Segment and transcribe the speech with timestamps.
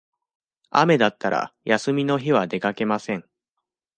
[0.71, 3.29] 雨だったら、休みの日は出かけません。